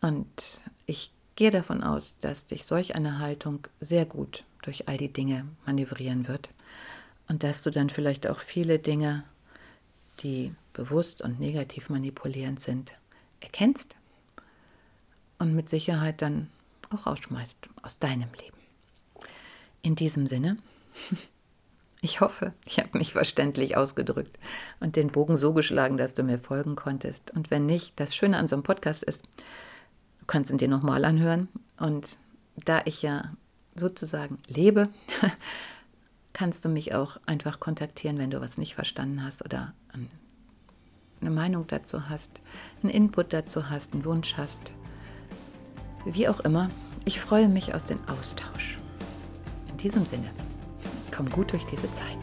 [0.00, 0.26] Und
[0.88, 5.46] ich gehe davon aus, dass sich solch eine Haltung sehr gut durch all die Dinge
[5.66, 6.48] manövrieren wird
[7.28, 9.22] und dass du dann vielleicht auch viele Dinge,
[10.20, 12.92] die bewusst und negativ manipulierend sind,
[13.40, 13.96] erkennst
[15.38, 16.48] und mit Sicherheit dann
[16.90, 18.56] auch rausschmeißt aus deinem Leben.
[19.82, 20.56] In diesem Sinne,
[22.00, 24.38] ich hoffe, ich habe mich verständlich ausgedrückt
[24.80, 27.30] und den Bogen so geschlagen, dass du mir folgen konntest.
[27.32, 29.22] Und wenn nicht, das Schöne an so einem Podcast ist,
[30.28, 31.48] kannst ihn dir nochmal anhören.
[31.78, 32.18] Und
[32.64, 33.32] da ich ja
[33.74, 34.88] sozusagen lebe,
[36.32, 39.72] kannst du mich auch einfach kontaktieren, wenn du was nicht verstanden hast oder
[41.20, 42.30] eine Meinung dazu hast,
[42.82, 44.72] einen Input dazu hast, einen Wunsch hast.
[46.04, 46.70] Wie auch immer,
[47.04, 48.78] ich freue mich aus dem Austausch.
[49.68, 50.30] In diesem Sinne
[51.10, 52.18] komm gut durch diese Zeit.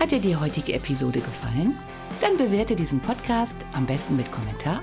[0.00, 1.76] Hat dir die heutige Episode gefallen?
[2.20, 4.80] Dann bewerte diesen Podcast am besten mit Kommentar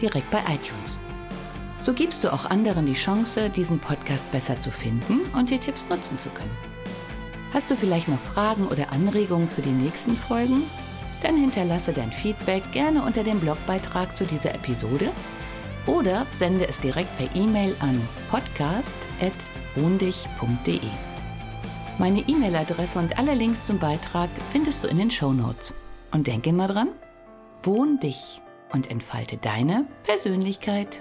[0.00, 0.98] direkt bei iTunes.
[1.80, 5.88] So gibst du auch anderen die Chance, diesen Podcast besser zu finden und die Tipps
[5.88, 6.56] nutzen zu können.
[7.52, 10.62] Hast du vielleicht noch Fragen oder Anregungen für die nächsten Folgen?
[11.22, 15.10] Dann hinterlasse dein Feedback gerne unter dem Blogbeitrag zu dieser Episode
[15.86, 20.80] oder sende es direkt per E-Mail an podcast.wohndich.de.
[21.98, 25.74] Meine E-Mail-Adresse und alle Links zum Beitrag findest du in den Show Notes.
[26.12, 26.88] Und denke immer dran,
[27.62, 28.40] wohn dich
[28.72, 31.00] und entfalte deine Persönlichkeit.